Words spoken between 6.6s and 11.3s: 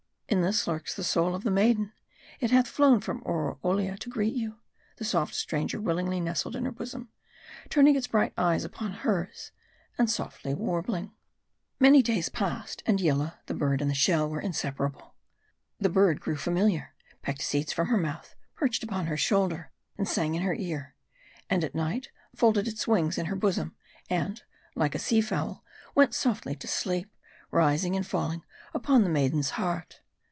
her bosom; turning its bright eyes upon hers, and softly warbling.